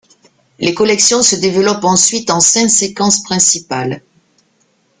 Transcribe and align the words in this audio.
Les 0.57 0.73
collections 0.73 1.21
se 1.21 1.35
développent 1.35 1.83
ensuite 1.83 2.31
en 2.31 2.39
cinq 2.39 2.69
séquences 2.69 3.21
principales. 3.21 4.01